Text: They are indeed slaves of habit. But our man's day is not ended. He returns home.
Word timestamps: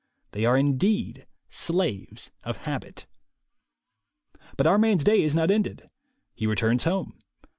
They 0.31 0.45
are 0.45 0.57
indeed 0.57 1.27
slaves 1.47 2.31
of 2.43 2.57
habit. 2.65 3.05
But 4.57 4.65
our 4.65 4.79
man's 4.79 5.03
day 5.03 5.21
is 5.21 5.35
not 5.35 5.51
ended. 5.51 5.91
He 6.33 6.47
returns 6.47 6.85
home. 6.85 7.19